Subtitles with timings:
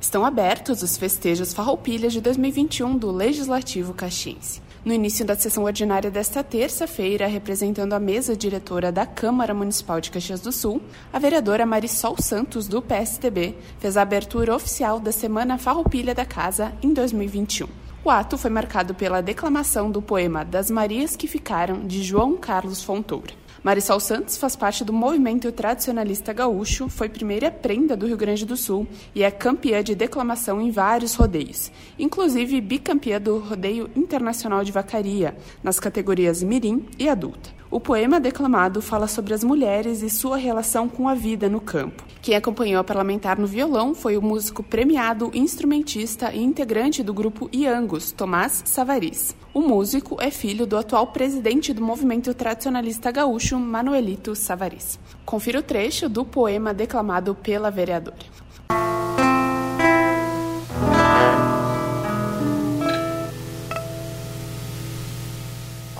[0.00, 4.62] Estão abertos os festejos Farroupilha de 2021 do Legislativo Caxiense.
[4.84, 10.12] No início da sessão ordinária desta terça-feira, representando a mesa diretora da Câmara Municipal de
[10.12, 10.80] Caxias do Sul,
[11.12, 16.72] a vereadora Marisol Santos, do PSDB, fez a abertura oficial da Semana Farroupilha da Casa
[16.80, 17.87] em 2021.
[18.04, 22.82] O ato foi marcado pela declamação do poema Das Marias que Ficaram, de João Carlos
[22.82, 23.34] Fontoura.
[23.62, 28.56] Marisol Santos faz parte do movimento tradicionalista gaúcho, foi primeira prenda do Rio Grande do
[28.56, 34.70] Sul e é campeã de declamação em vários rodeios, inclusive bicampeã do Rodeio Internacional de
[34.70, 37.50] Vacaria, nas categorias Mirim e Adulta.
[37.70, 42.02] O poema declamado fala sobre as mulheres e sua relação com a vida no campo.
[42.22, 47.50] Quem acompanhou a parlamentar no violão foi o músico premiado, instrumentista e integrante do grupo
[47.52, 49.36] Iangos, Tomás Savaris.
[49.52, 54.98] O músico é filho do atual presidente do movimento tradicionalista gaúcho, Manuelito Savaris.
[55.26, 58.16] Confira o trecho do poema declamado pela vereadora.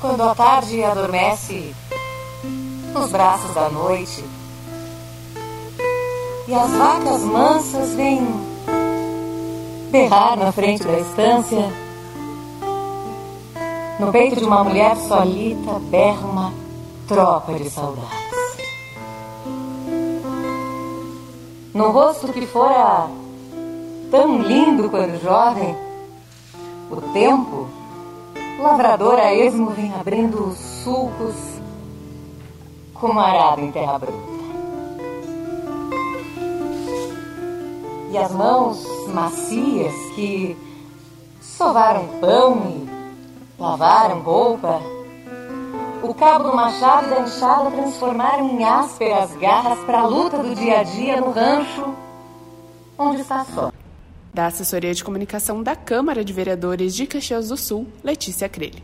[0.00, 1.74] Quando a tarde adormece
[2.94, 4.24] nos braços da noite
[6.46, 8.24] e as vacas mansas vêm
[9.90, 11.72] berrar na frente da estância,
[13.98, 16.52] no peito de uma mulher solita berra uma
[17.08, 18.28] tropa de saudades.
[21.74, 23.08] No rosto que fora
[24.12, 25.76] tão lindo quando jovem,
[26.88, 27.77] o tempo
[28.58, 31.34] lavrador a esmo vem abrindo os sulcos
[32.92, 34.38] como arado em terra bruta.
[38.10, 38.84] E as mãos
[39.14, 40.56] macias que
[41.40, 44.80] sovaram pão e lavaram roupa,
[46.02, 50.54] o cabo do machado e da enxada transformaram em ásperas garras para a luta do
[50.54, 51.94] dia a dia no rancho
[52.98, 53.70] onde está só
[54.32, 58.82] da Assessoria de Comunicação da Câmara de Vereadores de Caxias do Sul, Letícia Crelli.